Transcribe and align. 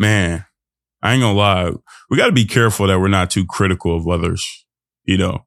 man, 0.00 0.46
I 1.02 1.12
ain't 1.12 1.20
gonna 1.20 1.38
lie. 1.38 1.70
We 2.08 2.16
got 2.16 2.26
to 2.26 2.32
be 2.32 2.46
careful 2.46 2.88
that 2.88 2.98
we're 2.98 3.08
not 3.08 3.30
too 3.30 3.46
critical 3.46 3.96
of 3.96 4.08
others. 4.08 4.44
You 5.04 5.18
know, 5.18 5.46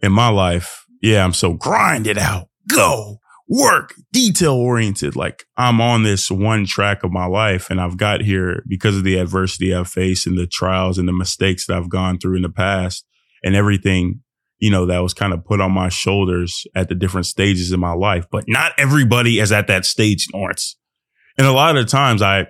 in 0.00 0.12
my 0.12 0.28
life, 0.28 0.86
yeah, 1.02 1.24
I'm 1.24 1.34
so 1.34 1.52
grinded 1.52 2.16
out, 2.16 2.48
go 2.68 3.18
work, 3.48 3.94
detail 4.12 4.54
oriented. 4.54 5.16
Like 5.16 5.44
I'm 5.56 5.80
on 5.80 6.02
this 6.02 6.30
one 6.30 6.66
track 6.66 7.04
of 7.04 7.12
my 7.12 7.26
life 7.26 7.70
and 7.70 7.80
I've 7.80 7.96
got 7.96 8.22
here 8.22 8.62
because 8.66 8.96
of 8.96 9.04
the 9.04 9.18
adversity 9.18 9.74
I've 9.74 9.88
faced 9.88 10.26
and 10.26 10.38
the 10.38 10.46
trials 10.46 10.98
and 10.98 11.08
the 11.08 11.12
mistakes 11.12 11.66
that 11.66 11.76
I've 11.76 11.88
gone 11.88 12.18
through 12.18 12.36
in 12.36 12.42
the 12.42 12.48
past 12.48 13.06
and 13.44 13.54
everything, 13.54 14.20
you 14.58 14.70
know, 14.70 14.86
that 14.86 14.98
was 14.98 15.14
kind 15.14 15.32
of 15.32 15.44
put 15.44 15.60
on 15.60 15.72
my 15.72 15.88
shoulders 15.88 16.66
at 16.74 16.88
the 16.88 16.94
different 16.94 17.26
stages 17.26 17.72
in 17.72 17.78
my 17.78 17.92
life. 17.92 18.26
But 18.30 18.44
not 18.48 18.72
everybody 18.78 19.38
is 19.38 19.52
at 19.52 19.68
that 19.68 19.84
stage, 19.84 20.26
Norense. 20.34 20.74
And 21.38 21.46
a 21.46 21.52
lot 21.52 21.76
of 21.76 21.84
the 21.84 21.90
times 21.90 22.22
I 22.22 22.46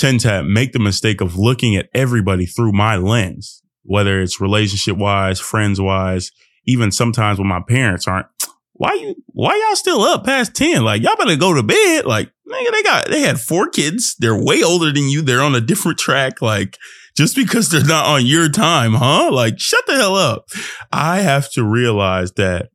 tend 0.00 0.20
to 0.20 0.42
make 0.42 0.72
the 0.72 0.78
mistake 0.78 1.20
of 1.20 1.36
looking 1.36 1.76
at 1.76 1.88
everybody 1.94 2.46
through 2.46 2.72
my 2.72 2.96
lens, 2.96 3.62
whether 3.82 4.20
it's 4.20 4.40
relationship 4.40 4.96
wise, 4.96 5.38
friends 5.38 5.80
wise, 5.80 6.30
even 6.66 6.90
sometimes 6.90 7.38
when 7.38 7.48
my 7.48 7.60
parents 7.66 8.08
aren't 8.08 8.26
why 8.72 8.94
you 8.94 9.14
why 9.26 9.54
y'all 9.54 9.76
still 9.76 10.00
up 10.00 10.24
past 10.24 10.54
10? 10.54 10.82
Like 10.82 11.02
y'all 11.02 11.16
better 11.16 11.36
go 11.36 11.52
to 11.52 11.62
bed. 11.62 12.06
Like, 12.06 12.28
nigga, 12.48 12.72
they 12.72 12.82
got 12.82 13.08
they 13.10 13.20
had 13.20 13.38
four 13.38 13.68
kids. 13.68 14.16
They're 14.18 14.42
way 14.42 14.62
older 14.62 14.90
than 14.90 15.08
you. 15.10 15.20
They're 15.20 15.42
on 15.42 15.54
a 15.54 15.60
different 15.60 15.98
track. 15.98 16.40
Like, 16.40 16.78
just 17.14 17.36
because 17.36 17.68
they're 17.68 17.84
not 17.84 18.06
on 18.06 18.24
your 18.24 18.48
time, 18.48 18.94
huh? 18.94 19.30
Like, 19.30 19.58
shut 19.58 19.86
the 19.86 19.96
hell 19.96 20.16
up. 20.16 20.46
I 20.90 21.20
have 21.20 21.52
to 21.52 21.62
realize 21.62 22.32
that 22.32 22.70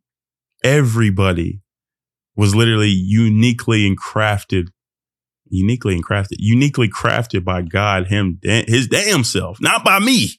everybody 0.63 1.61
was 2.35 2.53
literally 2.53 2.89
uniquely 2.89 3.87
and 3.87 3.99
crafted, 3.99 4.67
uniquely 5.47 5.95
and 5.95 6.05
crafted, 6.05 6.37
uniquely 6.39 6.89
crafted 6.89 7.43
by 7.43 7.61
God, 7.61 8.07
him, 8.07 8.39
his 8.43 8.87
damn 8.87 9.23
self, 9.23 9.59
not 9.61 9.83
by 9.83 9.99
me. 9.99 10.29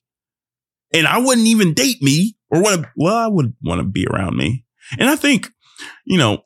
And 0.92 1.06
I 1.06 1.18
wouldn't 1.18 1.46
even 1.46 1.74
date 1.74 2.00
me 2.02 2.36
or 2.50 2.62
want 2.62 2.82
to, 2.82 2.90
well, 2.96 3.16
I 3.16 3.26
would 3.26 3.54
want 3.62 3.80
to 3.80 3.86
be 3.86 4.06
around 4.06 4.36
me. 4.36 4.64
And 4.98 5.08
I 5.08 5.16
think 5.16 5.50
you 6.04 6.18
know, 6.18 6.44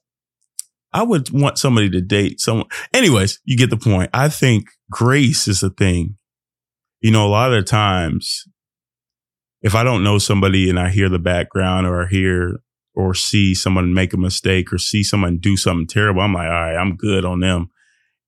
I 0.92 1.02
would 1.02 1.30
want 1.30 1.58
somebody 1.58 1.90
to 1.90 2.00
date 2.00 2.40
someone. 2.40 2.66
Anyways, 2.92 3.40
you 3.44 3.56
get 3.56 3.70
the 3.70 3.76
point. 3.76 4.10
I 4.12 4.28
think 4.28 4.66
grace 4.90 5.46
is 5.46 5.62
a 5.62 5.70
thing. 5.70 6.16
You 7.00 7.10
know, 7.10 7.26
a 7.26 7.28
lot 7.28 7.52
of 7.52 7.64
times, 7.64 8.44
if 9.62 9.74
I 9.74 9.84
don't 9.84 10.02
know 10.02 10.18
somebody 10.18 10.68
and 10.68 10.78
I 10.78 10.90
hear 10.90 11.08
the 11.08 11.18
background 11.18 11.86
or 11.86 12.04
I 12.04 12.08
hear 12.08 12.60
or 12.94 13.14
see 13.14 13.54
someone 13.54 13.94
make 13.94 14.12
a 14.12 14.18
mistake 14.18 14.72
or 14.72 14.78
see 14.78 15.02
someone 15.02 15.38
do 15.38 15.56
something 15.56 15.86
terrible, 15.86 16.22
I'm 16.22 16.34
like, 16.34 16.46
all 16.46 16.50
right, 16.50 16.76
I'm 16.76 16.96
good 16.96 17.24
on 17.24 17.40
them. 17.40 17.70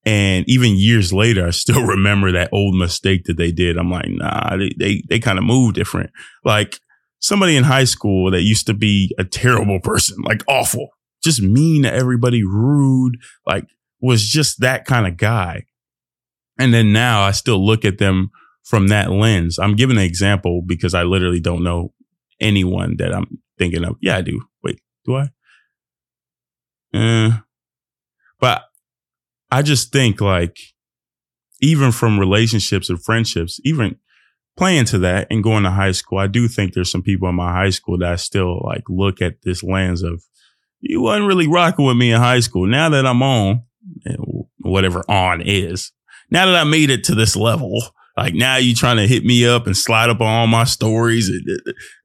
And 0.04 0.48
even 0.48 0.76
years 0.76 1.12
later, 1.12 1.46
I 1.46 1.50
still 1.50 1.82
remember 1.86 2.32
that 2.32 2.50
old 2.52 2.74
mistake 2.74 3.24
that 3.24 3.36
they 3.36 3.52
did. 3.52 3.76
I'm 3.76 3.90
like, 3.90 4.08
nah, 4.08 4.56
they, 4.56 4.70
they, 4.78 5.02
they 5.08 5.18
kind 5.18 5.38
of 5.38 5.44
move 5.44 5.74
different. 5.74 6.10
Like 6.44 6.80
somebody 7.20 7.56
in 7.56 7.64
high 7.64 7.84
school 7.84 8.30
that 8.30 8.42
used 8.42 8.66
to 8.66 8.74
be 8.74 9.14
a 9.18 9.24
terrible 9.24 9.80
person, 9.84 10.22
like 10.22 10.42
awful, 10.48 10.88
just 11.22 11.40
mean 11.40 11.82
to 11.84 11.92
everybody, 11.92 12.42
rude, 12.44 13.16
like 13.46 13.66
was 14.00 14.26
just 14.28 14.60
that 14.60 14.84
kind 14.84 15.06
of 15.06 15.16
guy. 15.16 15.64
And 16.58 16.74
then 16.74 16.92
now 16.92 17.22
I 17.22 17.30
still 17.30 17.64
look 17.64 17.84
at 17.84 17.98
them 17.98 18.30
from 18.64 18.88
that 18.88 19.10
lens. 19.10 19.58
I'm 19.58 19.76
giving 19.76 19.96
an 19.96 20.02
example 20.02 20.62
because 20.64 20.94
I 20.94 21.04
literally 21.04 21.40
don't 21.40 21.64
know 21.64 21.92
anyone 22.40 22.96
that 22.98 23.14
I'm 23.14 23.38
thinking 23.58 23.84
of. 23.84 23.96
Yeah, 24.00 24.16
I 24.16 24.22
do. 24.22 24.42
Wait, 24.62 24.80
do 25.04 25.16
I? 25.16 25.28
Uh, 26.94 27.38
but 28.38 28.64
I 29.52 29.60
just 29.60 29.92
think 29.92 30.20
like 30.22 30.58
even 31.60 31.92
from 31.92 32.18
relationships 32.18 32.88
and 32.88 33.02
friendships, 33.02 33.60
even 33.64 33.96
playing 34.56 34.86
to 34.86 34.98
that 35.00 35.26
and 35.30 35.44
going 35.44 35.64
to 35.64 35.70
high 35.70 35.92
school, 35.92 36.18
I 36.18 36.26
do 36.26 36.48
think 36.48 36.72
there's 36.72 36.90
some 36.90 37.02
people 37.02 37.28
in 37.28 37.34
my 37.34 37.52
high 37.52 37.70
school 37.70 37.98
that 37.98 38.12
I 38.12 38.16
still 38.16 38.62
like 38.64 38.84
look 38.88 39.20
at 39.20 39.42
this 39.42 39.62
lens 39.62 40.02
of 40.02 40.24
you 40.80 41.02
wasn't 41.02 41.26
really 41.26 41.46
rocking 41.46 41.84
with 41.84 41.98
me 41.98 42.12
in 42.12 42.20
high 42.20 42.40
school. 42.40 42.66
Now 42.66 42.88
that 42.88 43.06
I'm 43.06 43.22
on, 43.22 43.62
eh, 44.06 44.16
whatever 44.60 45.04
on 45.08 45.42
is, 45.42 45.92
now 46.30 46.46
that 46.46 46.56
I 46.56 46.64
made 46.64 46.88
it 46.88 47.04
to 47.04 47.14
this 47.14 47.36
level, 47.36 47.78
like 48.16 48.32
now 48.32 48.56
you 48.56 48.74
trying 48.74 48.96
to 48.96 49.06
hit 49.06 49.22
me 49.22 49.46
up 49.46 49.66
and 49.66 49.76
slide 49.76 50.08
up 50.08 50.22
on 50.22 50.26
all 50.26 50.46
my 50.46 50.64
stories. 50.64 51.30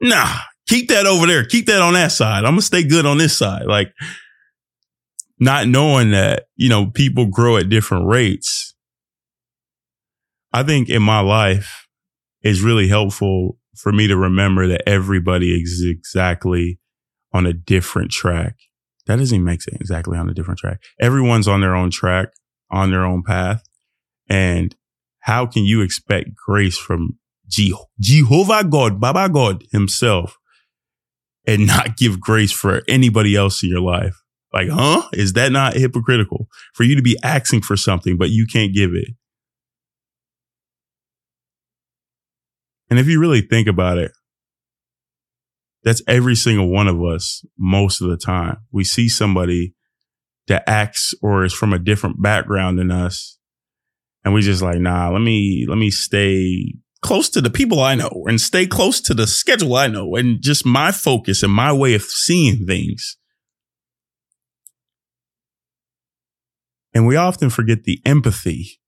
Nah, 0.02 0.36
keep 0.68 0.90
that 0.90 1.06
over 1.06 1.26
there. 1.26 1.46
Keep 1.46 1.68
that 1.68 1.82
on 1.82 1.94
that 1.94 2.12
side. 2.12 2.40
I'm 2.40 2.52
gonna 2.52 2.62
stay 2.62 2.84
good 2.84 3.06
on 3.06 3.18
this 3.18 3.36
side. 3.38 3.68
Like 3.68 3.94
not 5.40 5.68
knowing 5.68 6.12
that, 6.12 6.46
you 6.56 6.70
know, 6.70 6.88
people 6.88 7.28
grow 7.28 7.58
at 7.58 7.70
different 7.70 8.08
rates. 8.08 8.74
I 10.54 10.64
think 10.64 10.90
in 10.90 11.04
my 11.04 11.20
life, 11.20 11.88
it's 12.42 12.62
really 12.62 12.88
helpful 12.88 13.58
for 13.76 13.92
me 13.92 14.08
to 14.08 14.18
remember 14.18 14.68
that 14.68 14.88
everybody 14.88 15.52
is 15.52 15.86
exactly 15.86 16.80
on 17.34 17.46
a 17.46 17.54
different 17.54 18.12
track. 18.12 18.56
That 19.06 19.18
doesn't 19.18 19.44
make 19.44 19.62
sense 19.62 19.78
exactly 19.80 20.18
on 20.18 20.30
a 20.30 20.34
different 20.34 20.60
track. 20.60 20.82
Everyone's 21.00 21.48
on 21.48 21.62
their 21.62 21.76
own 21.76 21.92
track, 21.92 22.30
on 22.72 22.92
their 22.92 23.06
own 23.06 23.24
path. 23.24 23.64
And 24.30 24.76
how 25.20 25.46
can 25.46 25.64
you 25.64 25.82
expect 25.82 26.30
grace 26.36 26.78
from 26.78 27.20
Jehovah 27.48 28.64
God, 28.64 29.00
Baba 29.00 29.30
God 29.30 29.64
himself 29.72 30.38
and 31.46 31.68
not 31.68 31.96
give 31.98 32.20
grace 32.20 32.52
for 32.52 32.82
anybody 32.88 33.36
else 33.36 33.64
in 33.64 33.70
your 33.70 33.82
life? 33.82 34.22
Like, 34.58 34.70
huh? 34.70 35.04
Is 35.14 35.34
that 35.34 35.52
not 35.52 35.76
hypocritical 35.76 36.48
for 36.74 36.84
you 36.84 36.96
to 36.96 37.04
be 37.04 37.16
asking 37.22 37.62
for 37.62 37.78
something, 37.78 38.18
but 38.18 38.32
you 38.32 38.48
can't 38.52 38.74
give 38.74 38.90
it? 38.96 39.10
And 42.90 42.98
if 42.98 43.06
you 43.06 43.20
really 43.20 43.42
think 43.42 43.68
about 43.68 44.00
it, 44.00 44.12
that's 45.84 46.02
every 46.08 46.34
single 46.34 46.72
one 46.72 46.88
of 46.88 47.00
us 47.04 47.46
most 47.56 48.02
of 48.02 48.10
the 48.10 48.18
time. 48.18 48.58
We 48.72 48.84
see 48.84 49.10
somebody 49.10 49.76
that 50.48 50.64
acts 50.66 51.14
or 51.22 51.44
is 51.44 51.54
from 51.54 51.72
a 51.72 51.78
different 51.78 52.20
background 52.20 52.80
than 52.80 52.90
us. 52.90 53.38
And 54.26 54.34
we 54.34 54.42
just 54.42 54.64
like, 54.64 54.80
nah, 54.80 55.12
let 55.12 55.22
me, 55.22 55.68
let 55.70 55.78
me 55.78 55.92
stay 55.92 56.74
close 57.04 57.30
to 57.30 57.42
the 57.42 57.52
people 57.52 57.80
I 57.80 57.94
know 57.94 58.24
and 58.28 58.42
stay 58.42 58.66
close 58.66 59.02
to 59.02 59.14
the 59.14 59.28
schedule 59.28 59.76
I 59.76 59.86
know 59.86 60.16
and 60.16 60.42
just 60.42 60.66
my 60.66 60.92
focus 60.92 61.44
and 61.44 61.54
my 61.54 61.72
way 61.72 61.94
of 61.94 62.02
seeing 62.02 62.66
things. 62.66 63.18
And 66.98 67.06
we 67.06 67.16
often 67.16 67.52
forget 67.52 67.84
the 67.84 68.02
empathy 68.06 68.80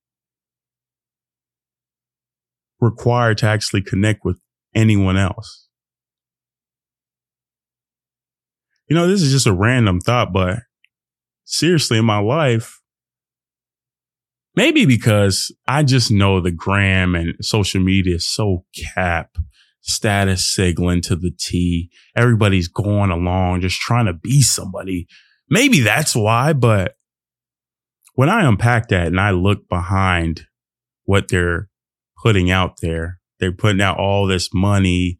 required 2.82 3.38
to 3.38 3.46
actually 3.46 3.84
connect 3.84 4.26
with 4.26 4.42
anyone 4.74 5.16
else. 5.16 5.70
you 8.90 8.96
know, 8.96 9.08
this 9.08 9.22
is 9.22 9.32
just 9.32 9.48
a 9.48 9.54
random 9.54 10.00
thought, 10.00 10.34
but 10.34 10.58
seriously, 11.46 12.00
in 12.00 12.06
my 12.06 12.18
life, 12.18 12.82
maybe 14.56 14.86
because 14.86 15.56
I 15.68 15.84
just 15.84 16.10
know 16.10 16.42
the 16.42 16.52
gram 16.52 17.14
and 17.14 17.36
social 17.42 17.82
media 17.82 18.16
is 18.16 18.28
so 18.28 18.66
cap 18.96 19.38
status 19.82 20.44
signaling 20.46 21.02
to 21.04 21.16
the 21.16 21.32
T. 21.40 21.92
Everybody's 22.16 22.68
going 22.68 23.12
along, 23.12 23.62
just 23.62 23.80
trying 23.80 24.08
to 24.08 24.14
be 24.14 24.42
somebody. 24.42 25.08
Maybe 25.50 25.82
that's 25.82 26.16
why, 26.16 26.54
but 26.54 26.96
when 28.20 28.28
I 28.28 28.46
unpack 28.46 28.90
that 28.90 29.08
and 29.08 29.18
I 29.18 29.32
look 29.32 29.70
behind 29.70 30.46
what 31.06 31.30
they're 31.30 31.70
putting 32.22 32.52
out 32.52 32.82
there, 32.82 33.22
they're 33.40 33.54
putting 33.54 33.80
out 33.80 33.98
all 33.98 34.28
this 34.28 34.50
money, 34.54 35.20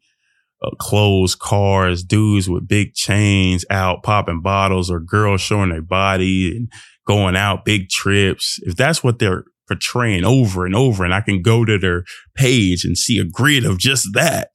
uh, 0.62 0.68
clothes, 0.78 1.34
cars, 1.34 2.04
dudes 2.04 2.50
with 2.50 2.68
big 2.68 2.92
chains 2.92 3.64
out 3.70 4.02
popping 4.02 4.42
bottles 4.42 4.90
or 4.90 5.00
girls 5.00 5.40
showing 5.40 5.70
their 5.70 5.80
body 5.80 6.54
and 6.54 6.70
going 7.06 7.36
out 7.36 7.64
big 7.64 7.88
trips. 7.88 8.58
If 8.64 8.76
that's 8.76 9.02
what 9.02 9.18
they're 9.18 9.44
portraying 9.66 10.26
over 10.26 10.66
and 10.66 10.76
over 10.76 11.02
and 11.02 11.14
I 11.14 11.22
can 11.22 11.40
go 11.40 11.64
to 11.64 11.78
their 11.78 12.04
page 12.36 12.84
and 12.84 12.98
see 12.98 13.18
a 13.18 13.24
grid 13.24 13.64
of 13.64 13.78
just 13.78 14.08
that. 14.12 14.50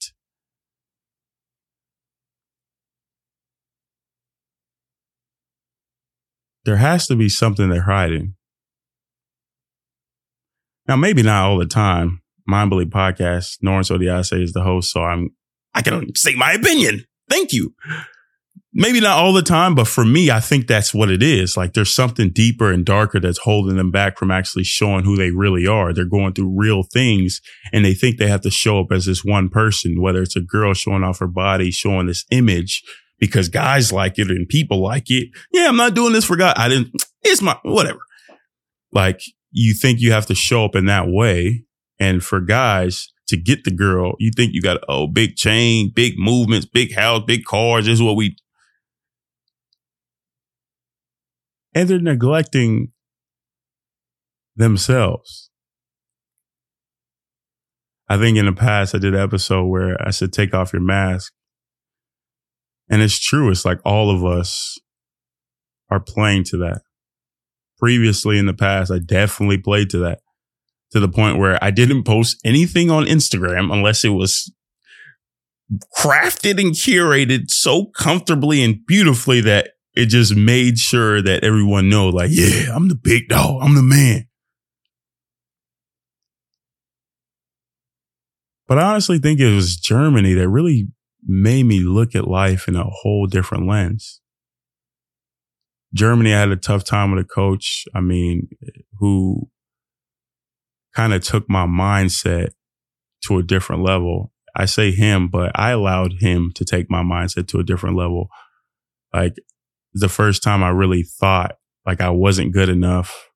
There 6.66 6.78
has 6.78 7.08
to 7.08 7.16
be 7.16 7.30
something 7.30 7.70
they're 7.70 7.84
hiding. 7.84 8.36
Now, 10.88 10.96
maybe 10.96 11.24
not 11.24 11.46
all 11.46 11.58
the 11.58 11.66
time. 11.66 12.22
Mind 12.48 12.70
Bully 12.70 12.86
Podcast, 12.86 13.58
Norense 13.64 13.96
Odiase 13.96 14.42
is 14.42 14.54
the 14.54 14.62
host, 14.62 14.92
so 14.92 15.02
I'm 15.02 15.32
I 15.74 15.82
can 15.82 16.16
say 16.16 16.36
my 16.36 16.54
opinion. 16.54 17.04
Thank 17.30 17.54
you. 17.54 17.74
Maybe 18.78 19.00
not 19.00 19.18
all 19.18 19.32
the 19.32 19.42
time, 19.42 19.74
but 19.74 19.88
for 19.88 20.04
me, 20.04 20.30
I 20.30 20.40
think 20.42 20.68
that's 20.68 20.94
what 20.94 21.10
it 21.10 21.24
is. 21.24 21.56
Like 21.56 21.74
there's 21.74 21.94
something 21.94 22.32
deeper 22.32 22.72
and 22.72 22.86
darker 22.86 23.20
that's 23.20 23.40
holding 23.40 23.78
them 23.78 23.90
back 23.90 24.18
from 24.18 24.32
actually 24.32 24.66
showing 24.66 25.06
who 25.06 25.16
they 25.16 25.32
really 25.32 25.66
are. 25.66 25.94
They're 25.94 26.06
going 26.06 26.34
through 26.34 26.54
real 26.58 26.84
things 26.84 27.42
and 27.72 27.86
they 27.86 27.94
think 27.94 28.18
they 28.18 28.28
have 28.28 28.42
to 28.42 28.52
show 28.52 28.82
up 28.82 28.92
as 28.92 29.06
this 29.06 29.24
one 29.24 29.48
person, 29.48 30.02
whether 30.02 30.22
it's 30.22 30.36
a 30.36 30.42
girl 30.42 30.74
showing 30.74 31.04
off 31.04 31.20
her 31.20 31.28
body, 31.28 31.72
showing 31.72 32.08
this 32.08 32.26
image 32.32 32.84
because 33.20 33.50
guys 33.50 33.92
like 33.92 34.20
it 34.20 34.30
and 34.30 34.48
people 34.48 34.82
like 34.82 35.10
it. 35.10 35.30
Yeah, 35.52 35.68
I'm 35.68 35.78
not 35.78 35.94
doing 35.94 36.14
this 36.14 36.26
for 36.26 36.36
God. 36.36 36.56
I 36.58 36.70
didn't, 36.70 36.92
it's 37.24 37.42
my, 37.42 37.58
whatever. 37.64 38.00
Like 38.92 39.22
you 39.52 39.74
think 39.74 40.00
you 40.00 40.12
have 40.12 40.26
to 40.28 40.36
show 40.36 40.66
up 40.66 40.76
in 40.76 40.86
that 40.86 41.08
way. 41.08 41.64
And 41.98 42.24
for 42.24 42.42
guys 42.42 43.08
to 43.28 43.38
get 43.38 43.64
the 43.64 43.72
girl, 43.72 44.16
you 44.20 44.32
think 44.36 44.54
you 44.54 44.62
got, 44.62 44.82
oh, 44.90 45.08
big 45.08 45.36
chain, 45.36 45.92
big 45.96 46.16
movements, 46.18 46.66
big 46.66 46.94
house, 46.94 47.24
big 47.26 47.46
cars. 47.46 47.86
This 47.86 47.94
is 47.94 48.04
what 48.04 48.18
we. 48.18 48.36
And 51.74 51.88
they're 51.88 52.00
neglecting 52.00 52.92
themselves. 54.56 55.50
I 58.08 58.18
think 58.18 58.38
in 58.38 58.46
the 58.46 58.54
past 58.54 58.94
I 58.94 59.00
did 59.00 59.16
an 59.16 59.22
episode 59.22 59.66
where 59.66 59.98
I 60.06 60.12
said, 60.12 60.32
take 60.32 60.54
off 60.54 60.74
your 60.74 60.82
mask. 60.82 61.34
And 62.90 63.02
it's 63.02 63.20
true. 63.20 63.50
It's 63.50 63.66
like 63.66 63.80
all 63.84 64.10
of 64.10 64.24
us 64.24 64.78
are 65.90 66.00
playing 66.00 66.44
to 66.46 66.58
that. 66.58 66.82
Previously 67.78 68.38
in 68.38 68.46
the 68.46 68.54
past, 68.54 68.92
I 68.92 69.00
definitely 69.00 69.58
played 69.58 69.90
to 69.92 69.98
that 70.00 70.20
to 70.92 71.00
the 71.00 71.10
point 71.10 71.38
where 71.38 71.62
I 71.62 71.72
didn't 71.72 72.04
post 72.04 72.40
anything 72.46 72.90
on 72.90 73.06
Instagram 73.06 73.74
unless 73.74 74.06
it 74.06 74.10
was 74.10 74.52
crafted 75.98 76.60
and 76.60 76.74
curated 76.74 77.50
so 77.50 77.86
comfortably 77.88 78.64
and 78.64 78.86
beautifully 78.86 79.42
that 79.42 79.72
it 79.94 80.08
just 80.08 80.36
made 80.36 80.78
sure 80.78 81.22
that 81.22 81.44
everyone 81.44 81.90
know 81.90 82.10
like, 82.10 82.30
yeah, 82.32 82.74
I'm 82.74 82.88
the 82.88 82.96
big 82.96 83.28
dog. 83.30 83.62
I'm 83.64 83.76
the 83.76 83.82
man. 83.82 84.28
But 88.68 88.80
I 88.80 88.92
honestly 88.92 89.20
think 89.20 89.40
it 89.40 89.54
was 89.54 89.78
Germany 89.78 90.34
that 90.34 90.50
really 90.50 90.88
made 91.26 91.64
me 91.64 91.80
look 91.80 92.16
at 92.16 92.28
life 92.28 92.68
in 92.68 92.76
a 92.76 92.84
whole 92.84 93.28
different 93.28 93.68
lens. 93.68 94.22
Germany, 95.94 96.34
I 96.34 96.40
had 96.40 96.50
a 96.50 96.58
tough 96.58 96.84
time 96.84 97.12
with 97.12 97.24
a 97.24 97.28
coach. 97.28 97.86
I 97.96 98.02
mean, 98.02 98.50
who 99.00 99.50
kind 100.94 101.14
of 101.14 101.24
took 101.24 101.50
my 101.50 101.66
mindset 101.66 102.50
to 103.26 103.38
a 103.38 103.44
different 103.44 103.84
level. 103.84 104.32
I 104.56 104.66
say 104.66 104.92
him, 104.92 105.28
but 105.28 105.52
I 105.56 105.72
allowed 105.72 106.14
him 106.20 106.52
to 106.56 106.66
take 106.66 106.90
my 106.90 107.02
mindset 107.02 107.48
to 107.50 107.60
a 107.60 107.64
different 107.64 107.98
level. 107.98 108.30
Like 109.14 109.36
the 109.94 110.10
first 110.10 110.44
time 110.44 110.64
I 110.64 110.70
really 110.70 111.04
thought 111.04 111.58
like 111.86 112.02
I 112.02 112.10
wasn't 112.10 112.54
good 112.54 112.70
enough. 112.70 113.30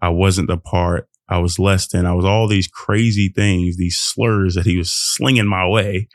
I 0.00 0.10
wasn't 0.10 0.48
the 0.48 0.56
part. 0.56 1.08
I 1.28 1.38
was 1.38 1.58
less 1.58 1.88
than. 1.88 2.06
I 2.06 2.12
was 2.12 2.24
all 2.24 2.46
these 2.46 2.68
crazy 2.68 3.28
things, 3.28 3.76
these 3.76 3.98
slurs 3.98 4.54
that 4.54 4.66
he 4.66 4.76
was 4.76 4.92
slinging 4.92 5.48
my 5.48 5.66
way. 5.66 6.08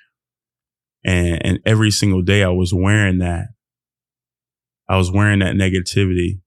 And, 1.03 1.45
and 1.45 1.59
every 1.65 1.91
single 1.91 2.21
day 2.21 2.43
I 2.43 2.49
was 2.49 2.73
wearing 2.73 3.19
that. 3.19 3.47
I 4.87 4.97
was 4.97 5.11
wearing 5.11 5.39
that 5.39 5.55
negativity, 5.55 6.41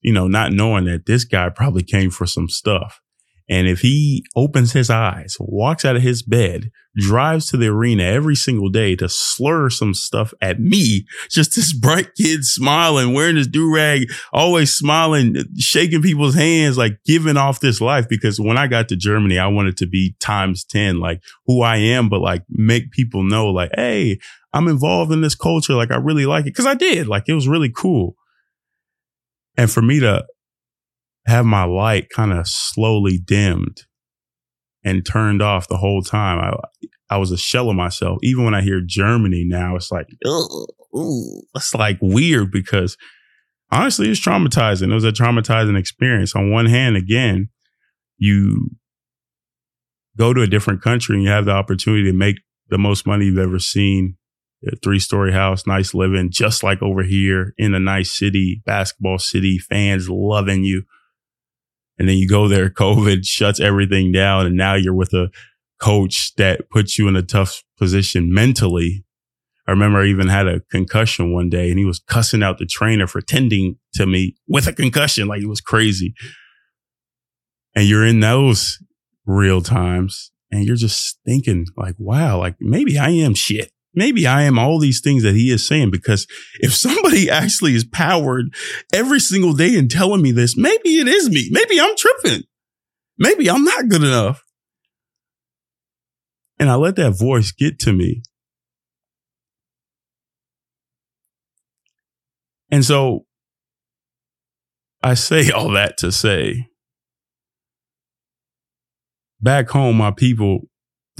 you 0.00 0.12
know, 0.12 0.26
not 0.26 0.52
knowing 0.52 0.84
that 0.86 1.06
this 1.06 1.24
guy 1.24 1.48
probably 1.50 1.82
came 1.82 2.10
for 2.10 2.26
some 2.26 2.48
stuff. 2.48 3.00
And 3.50 3.66
if 3.66 3.80
he 3.80 4.24
opens 4.36 4.72
his 4.72 4.90
eyes, 4.90 5.36
walks 5.40 5.84
out 5.84 5.96
of 5.96 6.02
his 6.02 6.22
bed, 6.22 6.70
drives 6.96 7.46
to 7.48 7.56
the 7.56 7.66
arena 7.66 8.04
every 8.04 8.36
single 8.36 8.68
day 8.68 8.94
to 8.94 9.08
slur 9.08 9.68
some 9.70 9.92
stuff 9.92 10.32
at 10.40 10.60
me, 10.60 11.04
just 11.28 11.56
this 11.56 11.76
bright 11.76 12.14
kid 12.14 12.44
smiling, 12.44 13.12
wearing 13.12 13.34
his 13.34 13.48
do 13.48 13.74
rag, 13.74 14.08
always 14.32 14.72
smiling, 14.72 15.34
shaking 15.58 16.00
people's 16.00 16.36
hands, 16.36 16.78
like 16.78 17.00
giving 17.04 17.36
off 17.36 17.58
this 17.58 17.80
life. 17.80 18.08
Because 18.08 18.38
when 18.38 18.56
I 18.56 18.68
got 18.68 18.88
to 18.90 18.96
Germany, 18.96 19.40
I 19.40 19.48
wanted 19.48 19.76
to 19.78 19.86
be 19.86 20.14
times 20.20 20.64
10, 20.64 21.00
like 21.00 21.20
who 21.46 21.60
I 21.60 21.78
am, 21.78 22.08
but 22.08 22.20
like 22.20 22.44
make 22.48 22.92
people 22.92 23.24
know, 23.24 23.48
like, 23.48 23.72
Hey, 23.74 24.20
I'm 24.52 24.68
involved 24.68 25.10
in 25.10 25.22
this 25.22 25.34
culture. 25.34 25.74
Like 25.74 25.90
I 25.90 25.96
really 25.96 26.24
like 26.26 26.46
it. 26.46 26.54
Cause 26.54 26.66
I 26.66 26.74
did. 26.74 27.08
Like 27.08 27.24
it 27.28 27.34
was 27.34 27.48
really 27.48 27.70
cool. 27.70 28.14
And 29.56 29.68
for 29.68 29.82
me 29.82 29.98
to 29.98 30.24
have 31.26 31.44
my 31.44 31.64
light 31.64 32.08
kind 32.10 32.32
of 32.32 32.46
slowly 32.48 33.18
dimmed 33.18 33.82
and 34.84 35.04
turned 35.04 35.42
off 35.42 35.68
the 35.68 35.76
whole 35.76 36.02
time. 36.02 36.38
I 36.38 36.54
I 37.10 37.16
was 37.18 37.32
a 37.32 37.36
shell 37.36 37.68
of 37.68 37.76
myself. 37.76 38.18
Even 38.22 38.44
when 38.44 38.54
I 38.54 38.62
hear 38.62 38.80
Germany 38.84 39.44
now, 39.46 39.74
it's 39.74 39.90
like, 39.90 40.06
ooh, 40.26 41.42
it's 41.54 41.74
like 41.74 41.98
weird 42.00 42.52
because 42.52 42.96
honestly, 43.70 44.08
it's 44.08 44.20
traumatizing. 44.20 44.90
It 44.90 44.94
was 44.94 45.04
a 45.04 45.12
traumatizing 45.12 45.78
experience. 45.78 46.34
On 46.36 46.52
one 46.52 46.66
hand, 46.66 46.96
again, 46.96 47.48
you 48.16 48.70
go 50.16 50.32
to 50.32 50.42
a 50.42 50.46
different 50.46 50.82
country 50.82 51.16
and 51.16 51.24
you 51.24 51.30
have 51.30 51.46
the 51.46 51.52
opportunity 51.52 52.04
to 52.04 52.12
make 52.12 52.36
the 52.68 52.78
most 52.78 53.06
money 53.06 53.26
you've 53.26 53.38
ever 53.38 53.58
seen. 53.58 54.16
A 54.70 54.76
three 54.76 54.98
story 54.98 55.32
house, 55.32 55.66
nice 55.66 55.94
living, 55.94 56.30
just 56.30 56.62
like 56.62 56.82
over 56.82 57.02
here 57.02 57.54
in 57.56 57.74
a 57.74 57.80
nice 57.80 58.16
city, 58.16 58.62
basketball 58.66 59.18
city, 59.18 59.56
fans 59.56 60.10
loving 60.10 60.64
you 60.64 60.82
and 62.00 62.08
then 62.08 62.16
you 62.16 62.26
go 62.26 62.48
there, 62.48 62.70
COVID 62.70 63.24
shuts 63.24 63.60
everything 63.60 64.10
down. 64.10 64.46
And 64.46 64.56
now 64.56 64.74
you're 64.74 64.94
with 64.94 65.12
a 65.12 65.30
coach 65.78 66.32
that 66.36 66.68
puts 66.70 66.98
you 66.98 67.06
in 67.06 67.14
a 67.14 67.22
tough 67.22 67.62
position 67.78 68.32
mentally. 68.32 69.04
I 69.68 69.70
remember 69.70 70.00
I 70.00 70.06
even 70.06 70.26
had 70.26 70.48
a 70.48 70.60
concussion 70.70 71.32
one 71.32 71.48
day 71.48 71.68
and 71.68 71.78
he 71.78 71.84
was 71.84 72.00
cussing 72.00 72.42
out 72.42 72.58
the 72.58 72.66
trainer 72.66 73.06
for 73.06 73.20
tending 73.20 73.76
to 73.94 74.06
me 74.06 74.34
with 74.48 74.66
a 74.66 74.72
concussion. 74.72 75.28
Like 75.28 75.42
it 75.42 75.46
was 75.48 75.60
crazy. 75.60 76.14
And 77.76 77.86
you're 77.86 78.04
in 78.04 78.20
those 78.20 78.82
real 79.26 79.60
times 79.60 80.32
and 80.50 80.64
you're 80.64 80.76
just 80.76 81.18
thinking 81.24 81.66
like, 81.76 81.94
wow, 81.98 82.38
like 82.38 82.56
maybe 82.60 82.98
I 82.98 83.10
am 83.10 83.34
shit 83.34 83.70
maybe 83.94 84.26
I 84.26 84.42
am 84.42 84.58
all 84.58 84.78
these 84.78 85.00
things 85.00 85.22
that 85.22 85.34
he 85.34 85.50
is 85.50 85.66
saying 85.66 85.90
because 85.90 86.26
if 86.60 86.74
somebody 86.74 87.30
actually 87.30 87.74
is 87.74 87.84
powered 87.84 88.54
every 88.92 89.20
single 89.20 89.52
day 89.52 89.78
and 89.78 89.90
telling 89.90 90.22
me 90.22 90.32
this, 90.32 90.56
maybe 90.56 90.98
it 90.98 91.08
is 91.08 91.28
me. 91.30 91.48
Maybe 91.50 91.80
I'm 91.80 91.96
tripping. 91.96 92.44
Maybe 93.18 93.50
I'm 93.50 93.64
not 93.64 93.88
good 93.88 94.02
enough. 94.02 94.42
And 96.58 96.70
I 96.70 96.74
let 96.74 96.96
that 96.96 97.12
voice 97.12 97.52
get 97.52 97.78
to 97.80 97.92
me. 97.92 98.22
And 102.70 102.84
so 102.84 103.24
I 105.02 105.14
say 105.14 105.50
all 105.54 105.70
that 105.72 105.96
to 105.98 106.12
say 106.12 106.66
back 109.40 109.70
home, 109.70 109.96
my 109.96 110.10
people 110.10 110.68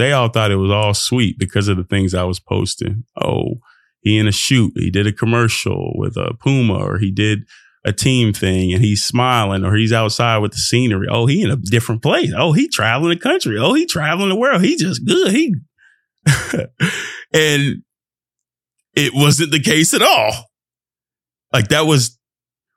they 0.01 0.13
all 0.13 0.29
thought 0.29 0.51
it 0.51 0.57
was 0.57 0.71
all 0.71 0.95
sweet 0.95 1.39
because 1.39 1.69
of 1.69 1.77
the 1.77 1.85
things 1.85 2.15
I 2.15 2.25
was 2.25 2.41
posting. 2.41 3.05
Oh, 3.23 3.61
he 4.01 4.19
in 4.19 4.27
a 4.27 4.33
shoot, 4.33 4.73
he 4.77 4.91
did 4.91 5.07
a 5.07 5.13
commercial 5.13 5.93
with 5.95 6.17
a 6.17 6.35
Puma, 6.41 6.75
or 6.75 6.99
he 6.99 7.11
did 7.11 7.41
a 7.85 7.93
team 7.93 8.33
thing 8.33 8.73
and 8.73 8.83
he's 8.83 9.05
smiling, 9.05 9.65
or 9.65 9.75
he's 9.75 9.93
outside 9.93 10.39
with 10.39 10.53
the 10.53 10.59
scenery. 10.59 11.07
Oh, 11.11 11.27
he 11.27 11.43
in 11.43 11.51
a 11.51 11.57
different 11.57 12.03
place. 12.03 12.33
Oh, 12.37 12.53
he 12.53 12.69
traveling 12.69 13.11
the 13.11 13.21
country. 13.21 13.59
Oh, 13.59 13.75
he 13.75 13.87
traveling 13.87 14.31
the 14.31 14.37
world. 14.37 14.63
He 14.63 14.77
just 14.77 15.05
good. 15.07 15.33
He 15.33 15.55
and 17.33 17.83
it 18.95 19.15
wasn't 19.15 19.53
the 19.53 19.61
case 19.61 19.95
at 19.95 20.03
all. 20.03 20.51
Like 21.53 21.69
that 21.69 21.87
was 21.87 22.19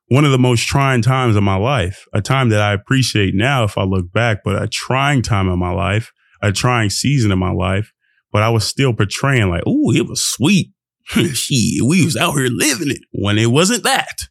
one 0.07 0.25
of 0.25 0.31
the 0.31 0.39
most 0.39 0.67
trying 0.67 1.01
times 1.01 1.35
of 1.35 1.43
my 1.43 1.55
life, 1.55 2.05
a 2.13 2.21
time 2.21 2.49
that 2.49 2.61
I 2.61 2.73
appreciate 2.73 3.33
now 3.33 3.63
if 3.63 3.77
I 3.77 3.83
look 3.83 4.11
back, 4.11 4.39
but 4.43 4.61
a 4.61 4.67
trying 4.67 5.21
time 5.21 5.49
in 5.49 5.59
my 5.59 5.71
life 5.71 6.11
a 6.43 6.51
trying 6.51 6.89
season 6.89 7.31
in 7.31 7.39
my 7.39 7.51
life, 7.51 7.91
but 8.31 8.43
I 8.43 8.49
was 8.49 8.67
still 8.67 8.93
portraying 8.93 9.49
like, 9.49 9.63
oh, 9.65 9.91
it 9.93 10.07
was 10.07 10.23
sweet. 10.23 10.71
Shit, 11.05 11.81
we 11.81 12.05
was 12.05 12.17
out 12.17 12.33
here 12.33 12.49
living 12.49 12.91
it 12.91 13.01
when 13.11 13.37
it 13.37 13.47
wasn't 13.47 13.83
that. 13.83 14.27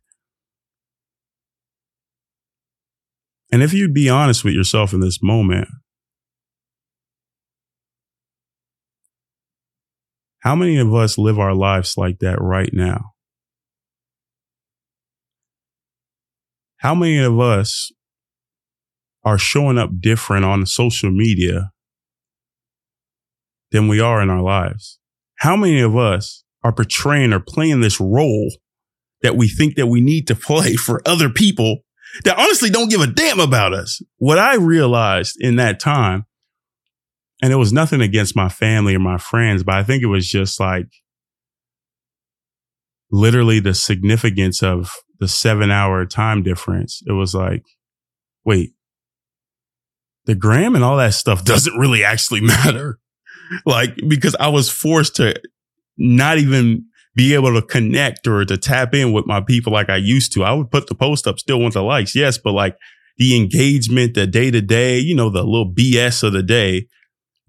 And 3.50 3.62
if 3.62 3.73
you'd 3.73 3.95
be 3.95 4.09
honest 4.09 4.45
with 4.45 4.54
yourself 4.54 4.92
in 4.92 5.00
this 5.00 5.23
moment, 5.23 5.69
how 10.40 10.54
many 10.54 10.78
of 10.78 10.95
us 10.95 11.19
live 11.19 11.38
our 11.38 11.54
lives 11.54 11.97
like 11.97 12.19
that 12.21 12.40
right 12.40 12.71
now? 12.73 13.12
How 16.78 16.95
many 16.95 17.19
of 17.19 17.38
us 17.38 17.92
are 19.25 19.38
showing 19.38 19.78
up 19.78 20.00
different 20.00 20.45
on 20.45 20.66
social 20.66 21.11
media 21.11 21.71
than 23.73 23.88
we 23.88 24.00
are 24.00 24.23
in 24.23 24.31
our 24.31 24.43
lives. 24.43 24.99
How 25.41 25.57
many 25.57 25.81
of 25.81 25.97
us 25.97 26.45
are 26.62 26.73
portraying 26.73 27.33
or 27.33 27.41
playing 27.41 27.81
this 27.81 28.00
role 28.00 28.52
that 29.23 29.37
we 29.37 29.49
think 29.49 29.75
that 29.76 29.88
we 29.88 30.00
need 30.00 30.29
to 30.29 30.35
play 30.37 30.76
for 30.76 31.02
other 31.05 31.29
people 31.29 31.79
that 32.25 32.38
honestly 32.38 32.71
don't 32.71 32.91
give 32.91 33.00
a 33.00 33.07
damn 33.07 33.41
about 33.41 33.73
us? 33.73 34.00
What 34.19 34.38
I 34.38 34.55
realized 34.55 35.37
in 35.41 35.57
that 35.57 35.81
time, 35.81 36.26
and 37.43 37.52
it 37.52 37.57
was 37.57 37.73
nothing 37.73 38.00
against 38.00 38.37
my 38.37 38.49
family 38.49 38.95
or 38.95 39.00
my 39.00 39.19
friends, 39.19 39.64
but 39.64 39.75
I 39.75 39.83
think 39.83 40.02
it 40.02 40.07
was 40.07 40.29
just 40.29 40.61
like 40.61 40.87
literally 43.11 43.59
the 43.59 43.75
significance 43.75 44.62
of 44.62 44.93
the 45.19 45.29
seven 45.29 45.71
hour 45.71 46.07
time 46.07 46.43
difference. 46.43 47.02
It 47.07 47.12
was 47.12 47.35
like, 47.35 47.64
wait, 48.45 48.75
the 50.26 50.35
gram 50.35 50.75
and 50.75 50.85
all 50.85 50.99
that 50.99 51.14
stuff 51.14 51.45
doesn't 51.45 51.76
really 51.76 52.05
actually 52.05 52.43
matter 52.43 52.99
like 53.67 53.97
because 54.09 54.37
I 54.39 54.49
was 54.49 54.69
forced 54.69 55.17
to 55.17 55.35
not 55.97 56.39
even 56.39 56.87
be 57.15 57.35
able 57.35 57.53
to 57.53 57.63
connect 57.67 58.27
or 58.27 58.45
to 58.45 58.57
tap 58.57 58.95
in 58.95 59.13
with 59.13 59.27
my 59.27 59.41
people 59.41 59.73
like 59.73 59.91
I 59.91 59.97
used 59.97 60.33
to. 60.33 60.45
I 60.45 60.53
would 60.53 60.71
put 60.71 60.87
the 60.87 60.95
post 60.95 61.27
up, 61.27 61.39
still 61.39 61.61
want 61.61 61.75
the 61.75 61.83
likes, 61.83 62.15
yes, 62.15 62.39
but 62.39 62.53
like 62.53 62.77
the 63.19 63.37
engagement, 63.37 64.15
the 64.15 64.27
day 64.27 64.51
to 64.51 64.61
day, 64.61 64.99
you 64.99 65.15
know, 65.15 65.29
the 65.29 65.43
little 65.43 65.71
BS 65.71 66.23
of 66.23 66.33
the 66.33 66.43
day 66.43 66.87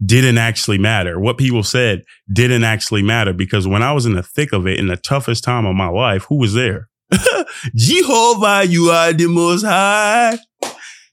didn't 0.05 0.37
actually 0.37 0.77
matter. 0.77 1.19
What 1.19 1.37
people 1.37 1.63
said 1.63 2.03
didn't 2.31 2.63
actually 2.63 3.03
matter 3.03 3.31
because 3.31 3.67
when 3.67 3.81
I 3.81 3.93
was 3.93 4.05
in 4.05 4.15
the 4.15 4.23
thick 4.23 4.51
of 4.51 4.67
it, 4.67 4.79
in 4.79 4.87
the 4.87 4.97
toughest 4.97 5.43
time 5.43 5.65
of 5.65 5.75
my 5.75 5.87
life, 5.87 6.25
who 6.27 6.37
was 6.37 6.53
there? 6.53 6.89
Jehovah, 7.75 8.65
you 8.65 8.89
are 8.89 9.13
the 9.13 9.27
most 9.27 9.63
high. 9.63 10.37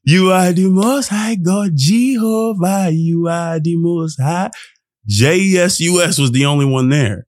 You 0.02 0.32
are 0.32 0.52
the 0.52 0.68
most 0.68 1.08
high 1.08 1.36
God. 1.36 1.72
Jehovah, 1.74 2.90
you 2.90 3.28
are 3.28 3.60
the 3.60 3.76
most 3.76 4.20
high. 4.20 4.50
JESUS 5.08 6.18
was 6.18 6.32
the 6.32 6.44
only 6.44 6.66
one 6.66 6.88
there. 6.88 7.26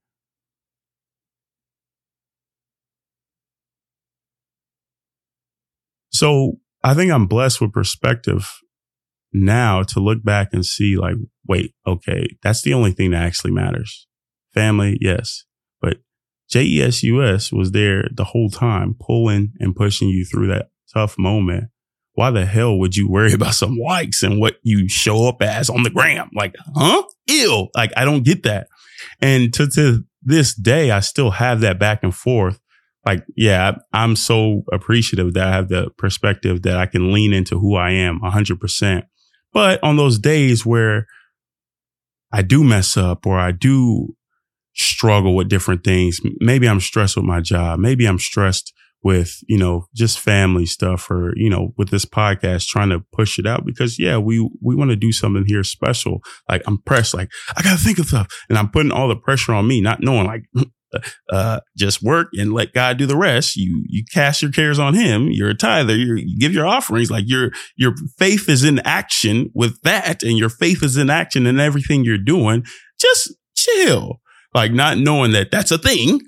So 6.11 6.59
I 6.83 6.93
think 6.93 7.11
I'm 7.11 7.25
blessed 7.27 7.59
with 7.59 7.73
perspective 7.73 8.49
now 9.33 9.81
to 9.83 9.99
look 9.99 10.23
back 10.23 10.49
and 10.53 10.65
see 10.65 10.95
like, 10.95 11.15
wait, 11.47 11.73
okay, 11.87 12.27
that's 12.43 12.61
the 12.61 12.73
only 12.73 12.91
thing 12.91 13.11
that 13.11 13.23
actually 13.23 13.51
matters. 13.51 14.07
Family, 14.53 14.97
yes. 15.01 15.45
But 15.81 15.97
JESUS 16.51 17.51
was 17.51 17.71
there 17.71 18.07
the 18.13 18.25
whole 18.25 18.49
time, 18.49 18.95
pulling 18.99 19.53
and 19.59 19.75
pushing 19.75 20.09
you 20.09 20.23
through 20.23 20.47
that 20.49 20.69
tough 20.93 21.17
moment. 21.17 21.65
Why 22.13 22.31
the 22.31 22.45
hell 22.45 22.77
would 22.77 22.95
you 22.95 23.09
worry 23.09 23.33
about 23.33 23.55
some 23.55 23.77
likes 23.77 24.23
and 24.23 24.39
what 24.39 24.55
you 24.63 24.87
show 24.87 25.27
up 25.27 25.41
as 25.41 25.69
on 25.69 25.83
the 25.83 25.89
gram? 25.89 26.29
Like, 26.33 26.55
huh? 26.75 27.03
Ill. 27.27 27.69
Like, 27.75 27.91
I 27.97 28.05
don't 28.05 28.23
get 28.23 28.43
that. 28.43 28.67
And 29.21 29.53
to, 29.53 29.67
to 29.69 30.03
this 30.21 30.53
day, 30.53 30.91
I 30.91 30.99
still 30.99 31.31
have 31.31 31.61
that 31.61 31.79
back 31.79 32.03
and 32.03 32.13
forth 32.13 32.59
like, 33.05 33.25
yeah, 33.35 33.75
I'm 33.91 34.15
so 34.15 34.63
appreciative 34.71 35.33
that 35.33 35.47
I 35.47 35.51
have 35.51 35.67
the 35.67 35.89
perspective 35.97 36.61
that 36.61 36.77
I 36.77 36.85
can 36.85 37.11
lean 37.11 37.33
into 37.33 37.59
who 37.59 37.75
I 37.75 37.91
am 37.91 38.21
100%. 38.21 39.03
But 39.51 39.83
on 39.83 39.97
those 39.97 40.17
days 40.17 40.65
where 40.65 41.07
I 42.31 42.41
do 42.41 42.63
mess 42.63 42.95
up 42.95 43.25
or 43.25 43.37
I 43.37 43.51
do 43.51 44.15
struggle 44.73 45.35
with 45.35 45.49
different 45.49 45.83
things, 45.83 46.21
maybe 46.39 46.67
I'm 46.67 46.79
stressed 46.79 47.17
with 47.17 47.25
my 47.25 47.41
job. 47.41 47.79
Maybe 47.79 48.05
I'm 48.05 48.19
stressed 48.19 48.73
with, 49.03 49.39
you 49.47 49.57
know, 49.57 49.85
just 49.93 50.19
family 50.19 50.65
stuff 50.65 51.11
or, 51.11 51.33
you 51.35 51.49
know, 51.49 51.73
with 51.77 51.89
this 51.89 52.05
podcast 52.05 52.67
trying 52.67 52.89
to 52.89 53.03
push 53.11 53.37
it 53.37 53.45
out 53.45 53.65
because 53.65 53.99
yeah, 53.99 54.17
we, 54.17 54.39
we 54.61 54.75
want 54.75 54.91
to 54.91 54.95
do 54.95 55.11
something 55.11 55.43
here 55.45 55.63
special. 55.63 56.21
Like 56.49 56.63
I'm 56.65 56.77
pressed, 56.79 57.13
like 57.13 57.29
I 57.55 57.61
got 57.61 57.77
to 57.77 57.83
think 57.83 57.99
of 57.99 58.07
stuff 58.07 58.27
and 58.49 58.57
I'm 58.57 58.69
putting 58.69 58.91
all 58.91 59.09
the 59.09 59.15
pressure 59.15 59.53
on 59.53 59.67
me, 59.67 59.81
not 59.81 60.01
knowing 60.01 60.25
like 60.25 60.43
uh, 61.29 61.59
just 61.77 62.01
work 62.01 62.29
and 62.33 62.53
let 62.53 62.73
God 62.73 62.97
do 62.97 63.05
the 63.05 63.17
rest. 63.17 63.57
You, 63.57 63.83
you 63.87 64.05
cast 64.13 64.41
your 64.41 64.51
cares 64.51 64.79
on 64.79 64.93
him. 64.93 65.27
You're 65.29 65.49
a 65.49 65.55
tither. 65.55 65.95
You're, 65.95 66.17
you 66.17 66.39
give 66.39 66.53
your 66.53 66.65
offerings. 66.65 67.11
Like 67.11 67.25
your, 67.27 67.51
your 67.75 67.95
faith 68.17 68.47
is 68.47 68.63
in 68.63 68.79
action 68.79 69.51
with 69.53 69.81
that 69.81 70.23
and 70.23 70.37
your 70.37 70.49
faith 70.49 70.81
is 70.81 70.95
in 70.95 71.09
action 71.09 71.45
in 71.45 71.59
everything 71.59 72.05
you're 72.05 72.17
doing. 72.17 72.63
Just 72.99 73.33
chill. 73.55 74.21
Like 74.53 74.71
not 74.71 74.97
knowing 74.97 75.31
that 75.31 75.51
that's 75.51 75.71
a 75.71 75.77
thing. 75.77 76.21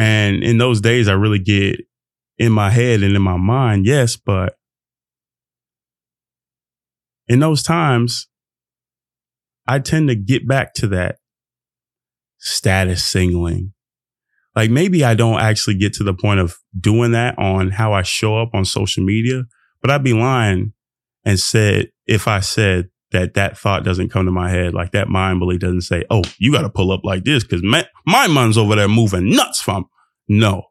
And 0.00 0.42
in 0.42 0.56
those 0.56 0.80
days, 0.80 1.08
I 1.08 1.12
really 1.12 1.38
get 1.38 1.78
in 2.38 2.52
my 2.52 2.70
head 2.70 3.02
and 3.02 3.14
in 3.14 3.20
my 3.20 3.36
mind. 3.36 3.84
Yes, 3.84 4.16
but 4.16 4.54
in 7.28 7.40
those 7.40 7.62
times, 7.62 8.26
I 9.68 9.78
tend 9.78 10.08
to 10.08 10.14
get 10.14 10.48
back 10.48 10.72
to 10.76 10.86
that 10.86 11.16
status 12.38 13.04
singling. 13.04 13.74
Like 14.56 14.70
maybe 14.70 15.04
I 15.04 15.12
don't 15.12 15.38
actually 15.38 15.76
get 15.76 15.92
to 15.94 16.02
the 16.02 16.14
point 16.14 16.40
of 16.40 16.56
doing 16.80 17.12
that 17.12 17.38
on 17.38 17.68
how 17.68 17.92
I 17.92 18.00
show 18.00 18.38
up 18.38 18.54
on 18.54 18.64
social 18.64 19.04
media, 19.04 19.42
but 19.82 19.90
I'd 19.90 20.02
be 20.02 20.14
lying 20.14 20.72
and 21.26 21.38
said, 21.38 21.90
if 22.06 22.26
I 22.26 22.40
said 22.40 22.88
that 23.12 23.34
that 23.34 23.58
thought 23.58 23.84
doesn't 23.84 24.10
come 24.10 24.26
to 24.26 24.32
my 24.32 24.50
head, 24.50 24.74
like 24.74 24.92
that 24.92 25.08
mind 25.08 25.40
belief 25.40 25.60
doesn't 25.60 25.82
say, 25.82 26.04
Oh, 26.10 26.22
you 26.38 26.52
got 26.52 26.62
to 26.62 26.70
pull 26.70 26.92
up 26.92 27.04
like 27.04 27.24
this 27.24 27.42
because 27.44 27.62
my, 27.62 27.86
my 28.06 28.26
mind's 28.26 28.58
over 28.58 28.76
there 28.76 28.88
moving 28.88 29.30
nuts 29.30 29.60
from 29.60 29.86
no. 30.28 30.64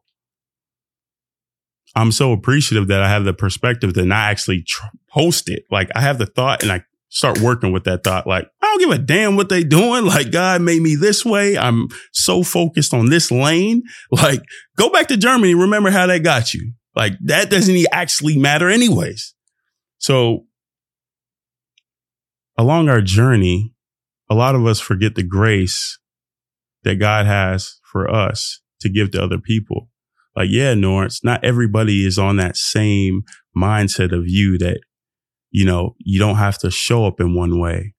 I'm 1.94 2.12
so 2.12 2.32
appreciative 2.32 2.88
that 2.88 3.02
I 3.02 3.08
have 3.08 3.24
the 3.24 3.32
perspective 3.32 3.94
to 3.94 4.04
not 4.04 4.30
actually 4.30 4.62
tr- 4.62 4.84
post 5.10 5.48
it. 5.48 5.64
Like 5.70 5.90
I 5.94 6.00
have 6.00 6.18
the 6.18 6.26
thought 6.26 6.62
and 6.62 6.70
I 6.70 6.84
start 7.10 7.40
working 7.40 7.72
with 7.72 7.84
that 7.84 8.04
thought. 8.04 8.26
Like, 8.26 8.48
I 8.62 8.66
don't 8.66 8.78
give 8.78 8.90
a 8.90 8.98
damn 8.98 9.36
what 9.36 9.48
they 9.48 9.62
doing. 9.62 10.06
Like, 10.06 10.32
God 10.32 10.62
made 10.62 10.80
me 10.80 10.94
this 10.94 11.24
way. 11.24 11.58
I'm 11.58 11.88
so 12.12 12.42
focused 12.42 12.94
on 12.94 13.10
this 13.10 13.30
lane. 13.30 13.82
Like, 14.10 14.42
go 14.76 14.88
back 14.90 15.08
to 15.08 15.16
Germany. 15.16 15.54
Remember 15.54 15.90
how 15.90 16.06
they 16.06 16.18
got 16.18 16.54
you. 16.54 16.72
Like, 16.96 17.12
that 17.24 17.50
doesn't 17.50 17.86
actually 17.92 18.38
matter 18.38 18.68
anyways. 18.68 19.34
So 19.98 20.46
along 22.56 22.88
our 22.88 23.00
journey, 23.00 23.74
a 24.28 24.34
lot 24.34 24.54
of 24.54 24.66
us 24.66 24.80
forget 24.80 25.14
the 25.14 25.22
grace 25.22 25.98
that 26.84 26.96
God 26.96 27.26
has 27.26 27.80
for 27.82 28.10
us 28.10 28.60
to 28.80 28.88
give 28.88 29.10
to 29.12 29.22
other 29.22 29.38
people. 29.38 29.88
Like, 30.36 30.48
yeah, 30.50 30.74
Norris, 30.74 31.24
not 31.24 31.44
everybody 31.44 32.06
is 32.06 32.18
on 32.18 32.36
that 32.36 32.56
same 32.56 33.22
mindset 33.56 34.16
of 34.16 34.24
you 34.26 34.56
that 34.58 34.80
you 35.50 35.64
know, 35.64 35.96
you 35.98 36.18
don't 36.18 36.36
have 36.36 36.58
to 36.58 36.70
show 36.70 37.06
up 37.06 37.20
in 37.20 37.34
one 37.34 37.58
way. 37.58 37.94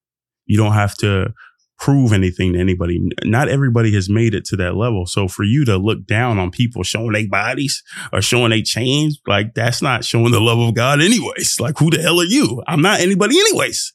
You 0.46 0.56
don't 0.56 0.72
have 0.72 0.96
to 0.98 1.32
prove 1.78 2.12
anything 2.12 2.52
to 2.52 2.58
anybody. 2.58 3.00
Not 3.24 3.48
everybody 3.48 3.92
has 3.94 4.08
made 4.08 4.34
it 4.34 4.44
to 4.46 4.56
that 4.56 4.76
level. 4.76 5.06
So 5.06 5.28
for 5.28 5.42
you 5.42 5.64
to 5.64 5.76
look 5.76 6.06
down 6.06 6.38
on 6.38 6.50
people 6.50 6.82
showing 6.82 7.12
their 7.12 7.28
bodies 7.28 7.82
or 8.12 8.22
showing 8.22 8.50
they 8.50 8.62
change, 8.62 9.20
like 9.26 9.54
that's 9.54 9.82
not 9.82 10.04
showing 10.04 10.30
the 10.30 10.40
love 10.40 10.60
of 10.60 10.74
God 10.74 11.00
anyways. 11.00 11.58
Like 11.60 11.78
who 11.78 11.90
the 11.90 12.00
hell 12.00 12.20
are 12.20 12.24
you? 12.24 12.62
I'm 12.66 12.82
not 12.82 13.00
anybody 13.00 13.38
anyways. 13.38 13.92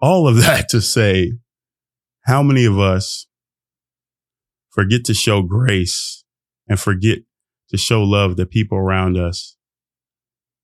All 0.00 0.28
of 0.28 0.36
that 0.40 0.68
to 0.70 0.80
say, 0.80 1.32
how 2.22 2.42
many 2.42 2.64
of 2.64 2.78
us 2.78 3.26
forget 4.70 5.04
to 5.04 5.14
show 5.14 5.42
grace 5.42 6.24
and 6.68 6.78
forget 6.78 7.18
to 7.70 7.76
show 7.76 8.02
love 8.02 8.36
to 8.36 8.46
people 8.46 8.78
around 8.78 9.16
us 9.16 9.56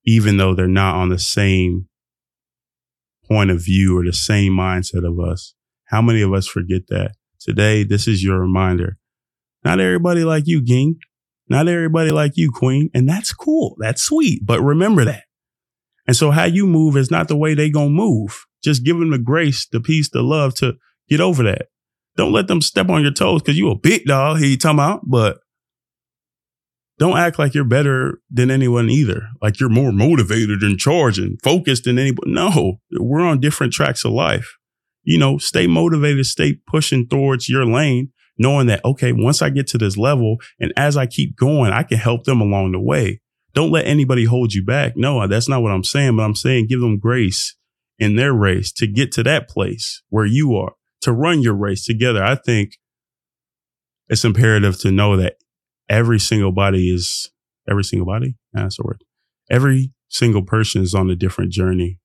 even 0.06 0.36
though 0.36 0.54
they're 0.54 0.68
not 0.68 0.94
on 0.94 1.08
the 1.08 1.18
same 1.18 1.88
point 3.28 3.50
of 3.50 3.62
view 3.62 3.98
or 3.98 4.04
the 4.04 4.12
same 4.12 4.52
mindset 4.52 5.06
of 5.06 5.18
us. 5.18 5.54
How 5.86 6.00
many 6.00 6.22
of 6.22 6.32
us 6.32 6.46
forget 6.46 6.82
that? 6.88 7.16
Today, 7.40 7.82
this 7.82 8.06
is 8.06 8.22
your 8.22 8.40
reminder. 8.40 8.98
Not 9.64 9.80
everybody 9.80 10.24
like 10.24 10.44
you, 10.46 10.62
King. 10.62 10.96
Not 11.48 11.68
everybody 11.68 12.10
like 12.10 12.32
you, 12.36 12.50
Queen. 12.52 12.88
And 12.94 13.08
that's 13.08 13.32
cool. 13.32 13.76
That's 13.78 14.02
sweet. 14.02 14.42
But 14.44 14.60
remember 14.60 15.04
that. 15.04 15.24
And 16.06 16.16
so 16.16 16.30
how 16.30 16.44
you 16.44 16.66
move 16.66 16.96
is 16.96 17.10
not 17.10 17.26
the 17.28 17.36
way 17.36 17.54
they 17.54 17.68
gonna 17.68 17.90
move. 17.90 18.46
Just 18.66 18.84
give 18.84 18.98
them 18.98 19.10
the 19.10 19.18
grace, 19.18 19.68
the 19.70 19.78
peace, 19.78 20.10
the 20.10 20.22
love 20.22 20.52
to 20.56 20.74
get 21.08 21.20
over 21.20 21.44
that. 21.44 21.68
Don't 22.16 22.32
let 22.32 22.48
them 22.48 22.60
step 22.60 22.88
on 22.88 23.02
your 23.02 23.12
toes 23.12 23.40
because 23.40 23.56
you 23.56 23.70
a 23.70 23.78
big 23.78 24.06
dog. 24.06 24.38
He 24.38 24.56
talking 24.56 24.80
about, 24.80 25.02
but 25.08 25.38
don't 26.98 27.16
act 27.16 27.38
like 27.38 27.54
you're 27.54 27.62
better 27.62 28.20
than 28.28 28.50
anyone 28.50 28.90
either. 28.90 29.28
Like 29.40 29.60
you're 29.60 29.68
more 29.68 29.92
motivated 29.92 30.62
and 30.62 30.80
charged 30.80 31.20
and 31.20 31.40
focused 31.44 31.84
than 31.84 31.96
anybody. 31.96 32.32
No, 32.32 32.80
we're 32.98 33.20
on 33.20 33.38
different 33.38 33.72
tracks 33.72 34.04
of 34.04 34.10
life. 34.10 34.56
You 35.04 35.16
know, 35.16 35.38
stay 35.38 35.68
motivated, 35.68 36.26
stay 36.26 36.58
pushing 36.66 37.06
towards 37.06 37.48
your 37.48 37.64
lane, 37.64 38.10
knowing 38.36 38.66
that, 38.66 38.84
okay, 38.84 39.12
once 39.12 39.42
I 39.42 39.50
get 39.50 39.68
to 39.68 39.78
this 39.78 39.96
level 39.96 40.38
and 40.58 40.72
as 40.76 40.96
I 40.96 41.06
keep 41.06 41.36
going, 41.36 41.70
I 41.70 41.84
can 41.84 41.98
help 41.98 42.24
them 42.24 42.40
along 42.40 42.72
the 42.72 42.80
way. 42.80 43.20
Don't 43.54 43.70
let 43.70 43.86
anybody 43.86 44.24
hold 44.24 44.54
you 44.54 44.64
back. 44.64 44.94
No, 44.96 45.24
that's 45.28 45.48
not 45.48 45.62
what 45.62 45.70
I'm 45.70 45.84
saying, 45.84 46.16
but 46.16 46.24
I'm 46.24 46.34
saying 46.34 46.66
give 46.66 46.80
them 46.80 46.98
grace 46.98 47.55
in 47.98 48.16
their 48.16 48.32
race 48.32 48.72
to 48.72 48.86
get 48.86 49.12
to 49.12 49.22
that 49.22 49.48
place 49.48 50.02
where 50.08 50.26
you 50.26 50.54
are, 50.56 50.72
to 51.02 51.12
run 51.12 51.42
your 51.42 51.54
race 51.54 51.84
together. 51.84 52.22
I 52.22 52.34
think 52.34 52.78
it's 54.08 54.24
imperative 54.24 54.78
to 54.80 54.92
know 54.92 55.16
that 55.16 55.36
every 55.88 56.18
single 56.18 56.52
body 56.52 56.92
is 56.92 57.30
every 57.68 57.84
single 57.84 58.06
body. 58.06 58.36
That's 58.52 58.76
the 58.76 58.84
word. 58.84 59.02
Every 59.50 59.92
single 60.08 60.42
person 60.42 60.82
is 60.82 60.94
on 60.94 61.10
a 61.10 61.16
different 61.16 61.52
journey. 61.52 61.98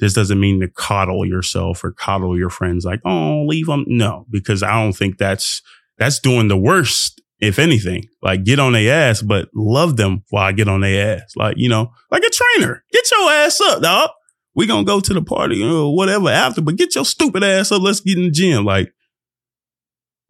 This 0.00 0.12
doesn't 0.12 0.40
mean 0.40 0.60
to 0.60 0.68
coddle 0.68 1.24
yourself 1.24 1.84
or 1.84 1.92
coddle 1.92 2.36
your 2.36 2.50
friends 2.50 2.84
like, 2.84 3.00
oh, 3.04 3.44
leave 3.46 3.66
them. 3.66 3.84
No, 3.86 4.26
because 4.28 4.62
I 4.62 4.72
don't 4.72 4.92
think 4.92 5.18
that's, 5.18 5.62
that's 5.98 6.18
doing 6.18 6.48
the 6.48 6.56
worst, 6.56 7.22
if 7.38 7.58
anything. 7.58 8.04
Like 8.20 8.44
get 8.44 8.58
on 8.58 8.72
their 8.72 8.92
ass, 8.92 9.22
but 9.22 9.48
love 9.54 9.96
them 9.96 10.24
while 10.30 10.44
I 10.44 10.52
get 10.52 10.68
on 10.68 10.80
their 10.80 11.16
ass. 11.16 11.32
Like, 11.36 11.54
you 11.58 11.68
know, 11.68 11.92
like 12.10 12.24
a 12.24 12.30
trainer. 12.30 12.84
Get 12.92 13.10
your 13.10 13.30
ass 13.30 13.60
up, 13.60 13.82
dog. 13.82 14.10
We 14.54 14.66
gonna 14.66 14.84
go 14.84 15.00
to 15.00 15.14
the 15.14 15.22
party 15.22 15.62
or 15.62 15.94
whatever 15.94 16.28
after, 16.28 16.62
but 16.62 16.76
get 16.76 16.94
your 16.94 17.04
stupid 17.04 17.42
ass 17.42 17.72
up. 17.72 17.82
Let's 17.82 18.00
get 18.00 18.18
in 18.18 18.24
the 18.24 18.30
gym. 18.30 18.64
Like, 18.64 18.92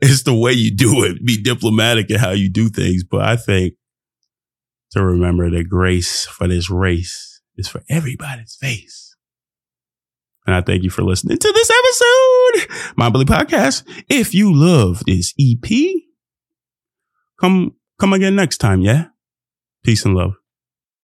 it's 0.01 0.23
the 0.23 0.35
way 0.35 0.53
you 0.53 0.75
do 0.75 1.05
it. 1.05 1.25
Be 1.25 1.41
diplomatic 1.41 2.11
in 2.11 2.19
how 2.19 2.31
you 2.31 2.49
do 2.49 2.69
things. 2.69 3.05
But 3.05 3.23
I 3.23 3.37
think 3.37 3.75
to 4.93 5.05
remember 5.05 5.51
that 5.51 5.69
grace 5.69 6.25
for 6.27 6.49
this 6.49 6.71
race 6.71 7.41
is 7.57 7.69
for 7.69 7.83
everybody's 7.89 8.57
face. 8.59 9.17
And 10.47 10.55
I 10.55 10.61
thank 10.61 10.83
you 10.83 10.91
for 10.91 11.03
listening 11.03 11.39
to 11.39 11.53
this 11.53 11.71
episode, 11.71 12.95
Mind 12.97 13.13
Bully 13.13 13.25
Podcast. 13.25 13.83
If 14.09 14.35
you 14.35 14.53
love 14.55 15.03
this 15.07 15.33
EP, 15.41 16.03
come 17.41 17.75
come 17.99 18.13
again 18.13 18.37
next 18.37 18.59
time, 18.59 18.83
yeah? 18.83 19.07
Peace 19.83 20.05
and 20.05 20.15
love. 20.15 20.35